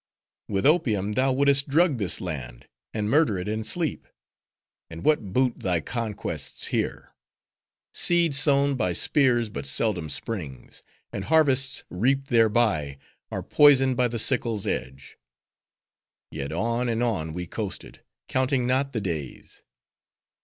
with 0.47 0.65
opium, 0.65 1.11
thou 1.11 1.31
wouldst 1.31 1.67
drug 1.67 1.99
this 1.99 2.19
land, 2.19 2.67
and 2.91 3.07
murder 3.07 3.37
it 3.37 3.47
in 3.47 3.63
sleep!—And 3.63 5.03
what 5.03 5.31
boot 5.31 5.59
thy 5.59 5.79
conquests 5.79 6.65
here? 6.73 7.13
Seed 7.93 8.33
sown 8.33 8.73
by 8.73 8.93
spears 8.93 9.47
but 9.49 9.67
seldom 9.67 10.09
springs; 10.09 10.81
and 11.13 11.25
harvests 11.25 11.83
reaped 11.91 12.29
thereby, 12.29 12.97
are 13.31 13.43
poisoned 13.43 13.95
by 13.95 14.07
the 14.07 14.17
sickle's 14.17 14.65
edge." 14.65 15.17
Yet 16.31 16.51
on, 16.51 16.89
and 16.89 17.03
on 17.03 17.31
we 17.31 17.45
coasted; 17.45 18.01
counting 18.27 18.65
not 18.65 18.93
the 18.93 19.01
days. 19.01 19.61